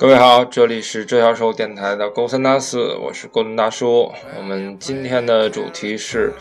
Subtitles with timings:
[0.00, 4.10] 各位好，这里是这小手电台的勾三搭四，我是勾三大叔。
[4.34, 6.32] 我们今天的主题是，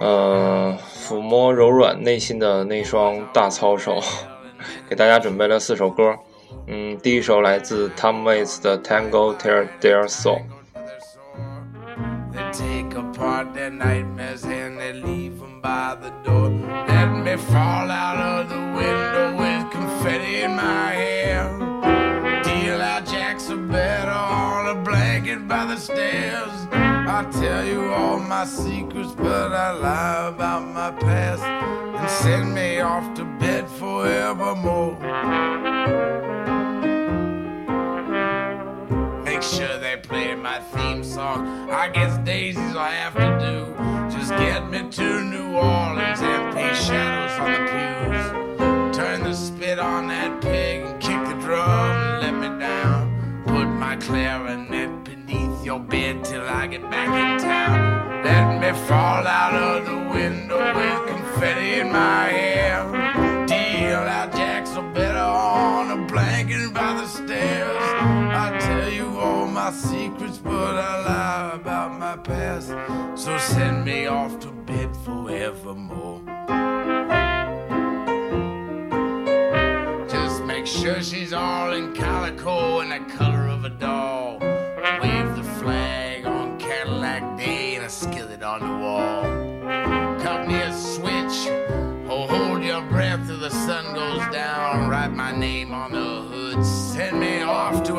[0.00, 0.76] 呃，
[1.06, 4.00] 抚摸柔软内心的那双大操手，
[4.90, 6.16] 给大家准备了四首歌。
[6.66, 10.40] 嗯，第一首来自 Tom Waits 的 Tango Tear Their Soul。
[25.78, 26.66] Stairs.
[26.72, 32.80] I tell you all my secrets, but I lie about my past and send me
[32.80, 34.98] off to bed forevermore.
[39.24, 41.70] Make sure they play my theme song.
[41.70, 44.16] I guess daisies I have to do.
[44.16, 48.96] Just get me to New Orleans and paint shadows on the pews.
[48.96, 53.44] Turn the spit on that pig and kick the drum and let me down.
[53.46, 54.77] Put my clarinet
[55.78, 58.24] your bed till I get back in town.
[58.24, 63.46] Let me fall out of the window with confetti in my hair.
[63.46, 67.84] Deal out jacks or better on a blanket by the stairs.
[68.44, 72.68] I tell you all my secrets, but I lie about my past.
[73.14, 76.22] So send me off to bed forevermore.
[80.08, 84.27] Just make sure she's all in calico and the color of a doll.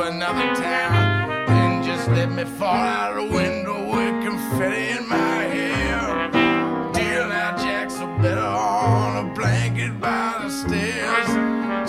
[0.09, 1.49] Another town.
[1.49, 6.31] And just let me fall out the window with confetti in my hair.
[6.91, 11.27] Deal out jacks are better on a blanket by the stairs.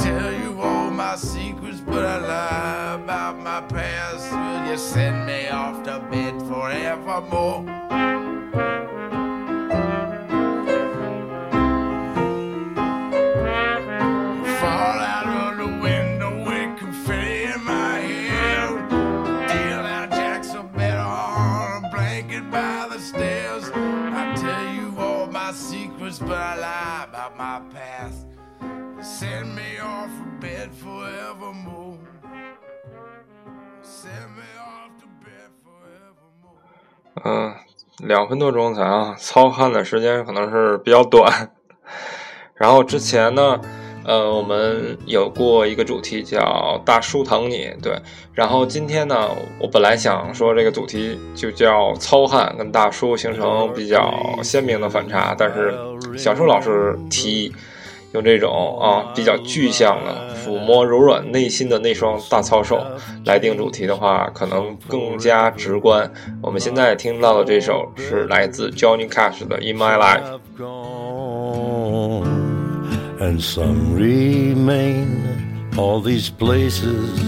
[0.03, 4.30] Tell you all my secrets, but I lie about my past.
[4.32, 7.79] Will you send me off to bed forevermore?
[37.25, 37.54] 嗯，
[37.98, 41.50] 两分多钟才啊，操汉的时间可能是比较短。
[42.54, 43.60] 然后之前呢，
[44.04, 47.97] 呃，我们有过一个主题叫“大叔疼你”，对。
[48.32, 49.28] 然后今天呢，
[49.59, 55.75] 我本来想说这个主题就叫“糙汉”跟“大叔”形成比较鲜明的反差，但是
[56.16, 57.53] 小树老师提议
[58.12, 62.78] 用这种啊比较具象的抚摸柔软内心的那双大操手
[63.25, 66.10] 来定主题的话，可能更加直观。
[66.43, 70.22] 我们现在听到的这首是来自 Johnny Cash 的《In My Life》。
[70.25, 72.26] have gone,
[73.21, 75.71] and some remain.
[75.77, 77.21] All these places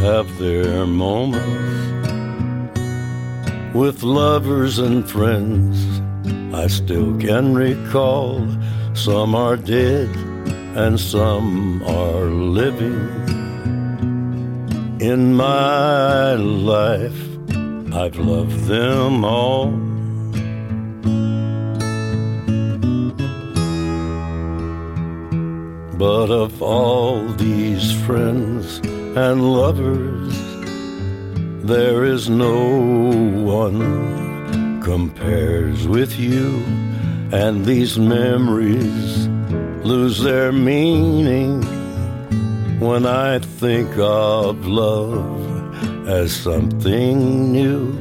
[0.00, 1.42] have their moments
[3.74, 5.95] with lovers and friends.
[6.56, 8.40] I still can recall
[8.94, 10.08] some are dead
[10.74, 12.98] and some are living.
[14.98, 17.22] In my life,
[17.92, 19.70] I've loved them all.
[25.98, 28.78] But of all these friends
[29.14, 30.34] and lovers,
[31.68, 32.56] there is no
[33.44, 34.35] one
[34.86, 36.62] compares with you,
[37.32, 39.26] and these memories
[39.84, 41.60] lose their meaning
[42.78, 47.98] when I think of love as something new.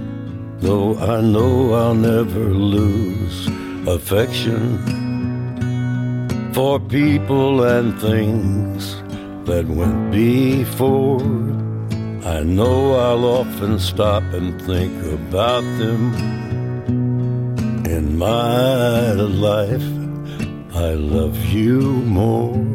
[0.60, 3.48] Though I know I'll never lose
[3.88, 4.64] affection
[6.54, 8.96] for people and things
[9.50, 11.20] that went before.
[12.36, 16.45] I know I'll often stop and think about them.
[17.96, 19.90] In my life,
[20.76, 22.75] I love you more.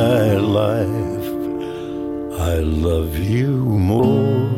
[2.43, 4.49] I love you more.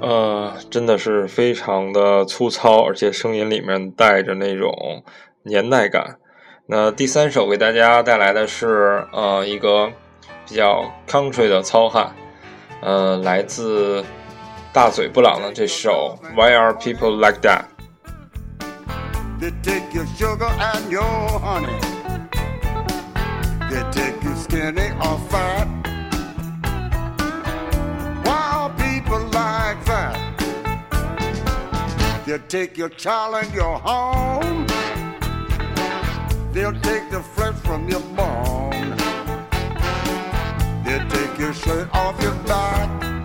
[0.00, 5.04] 呃，真的是非常的粗糙，而且声音里面带着那种
[5.42, 6.16] 年代感。
[6.64, 9.92] 那第三首给大家带来的是呃一个
[10.48, 12.16] 比较 country 的糙汉，
[12.80, 14.02] 呃，来自
[14.72, 17.64] 大嘴布朗的这首 Why Are People Like That？
[19.40, 21.00] They take your sugar and your
[21.40, 21.78] honey.
[23.70, 25.66] They take you skinny or fat.
[28.26, 30.18] Are people like that?
[32.26, 34.66] They'll take your child and your home.
[36.52, 38.94] They'll take the flesh from your bone.
[40.84, 43.19] They'll take your shirt off your back.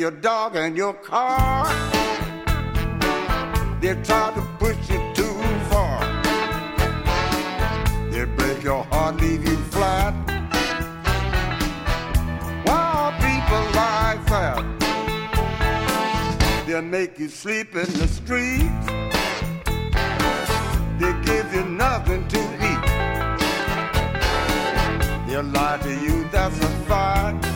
[0.00, 1.66] Your dog and your car.
[3.82, 5.34] They'll try to push you too
[5.68, 6.00] far.
[8.10, 10.14] They'll break your heart, leave you flat.
[12.64, 14.64] Why are people like that?
[16.66, 18.86] They'll make you sleep in the streets.
[20.98, 22.84] They give you nothing to eat.
[25.28, 27.49] They'll lie to you, that's a fact.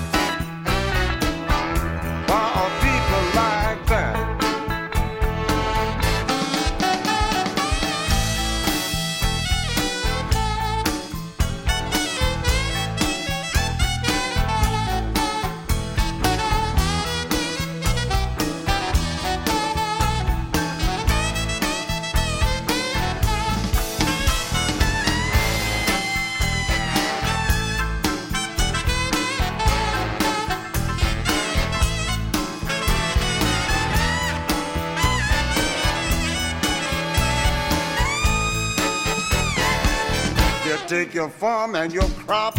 [41.14, 42.58] Your farm and your crop.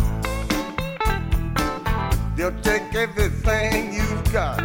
[2.38, 4.58] They'll take everything you've got.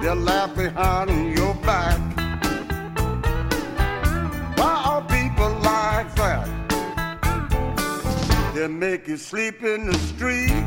[0.00, 1.98] They'll laugh behind your back.
[4.56, 6.48] Why are people like that?
[8.54, 10.64] They'll make you sleep in the street.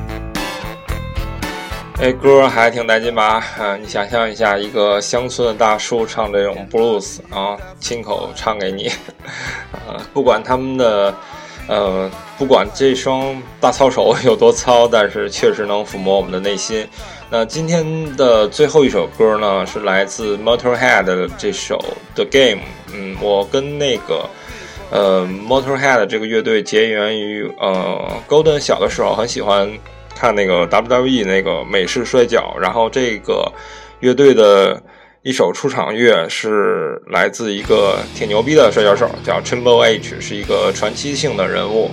[1.95, 3.41] 这歌还挺带劲吧？
[3.57, 8.91] 啊，你想象一下，一个乡村的大叔唱这种 blues 啊，亲口唱给你，
[9.87, 11.13] 呃，不管他们的，
[11.67, 16.87] 呃，不管这双大操手有多糙，但是确实能抚摸我们的内心。
[17.29, 21.83] 那今天的最后一首歌呢，是来自 Motorhead 的这首
[22.15, 22.61] The Game。
[22.93, 24.29] 嗯，我跟那个。
[24.91, 29.67] 呃，Motorhead 这个乐队结缘于呃，Golden 小的时候很喜欢
[30.13, 33.51] 看那个 WWE 那个美式摔跤，然后这个
[34.01, 34.79] 乐队的
[35.23, 41.89] 一首出场乐是来自一个挺牛逼的摔跤手，叫 Triple H，是一个传奇性的人物。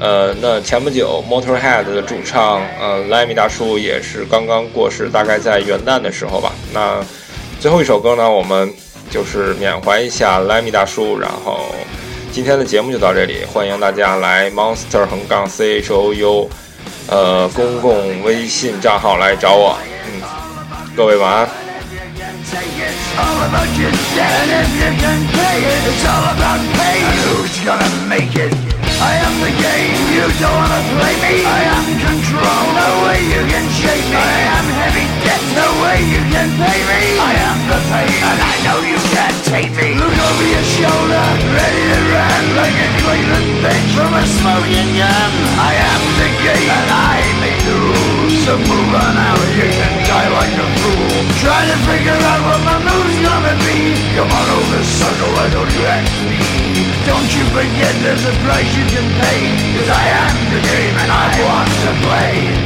[0.00, 6.54] 呃，那前不久 Motorhead 的主唱呃莱米大叔也是刚刚过世，大概在元旦的时候吧。
[6.72, 7.04] 那
[7.60, 8.72] 最后一首歌呢，我们
[9.10, 11.66] 就是缅怀一下莱米大叔，然后。
[12.32, 16.50] 今天的节目就到这里，欢迎大家来 Monster 横杠 C H O U，
[17.08, 19.76] 呃，公共微信账号来找我。
[20.06, 20.22] 嗯，
[20.96, 21.63] 各位晚安。
[22.44, 27.00] It's all about your debt, and if you can pay it, it's all about pay.
[27.00, 28.52] And who's gonna make it?
[29.00, 31.40] I am the game, you don't wanna play me.
[31.40, 34.20] I am control, no way you can shake me.
[34.20, 37.02] I am heavy debt, no way you can pay me.
[37.16, 39.96] I am the pain, and I know you can't take me.
[39.96, 45.32] Look over your shoulder, ready to run like a Cleveland bench from a smoking gun.
[45.64, 47.13] I am the game, and I
[48.44, 51.16] So move on out, you can die like a fool.
[51.40, 53.96] Trying to figure out what my move's gonna be.
[54.12, 56.44] Come on over, sucker, why don't you ask me?
[57.08, 59.48] Don't you forget there's a price you can pay.
[59.80, 62.63] Cause I am the game and I want to play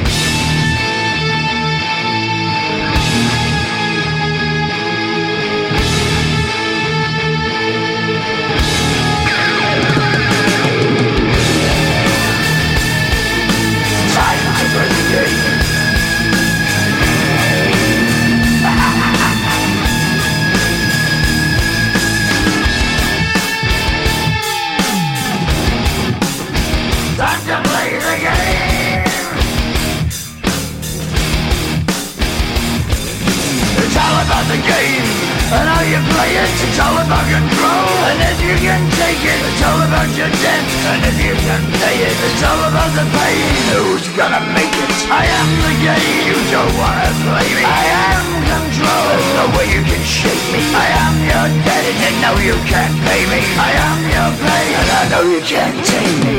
[55.39, 56.37] you can't take me.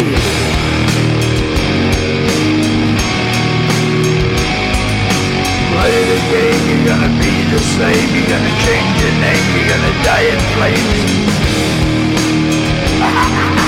[5.72, 9.96] play the game, you're gonna be the same You're gonna change your name, you're gonna
[10.03, 11.00] die in flames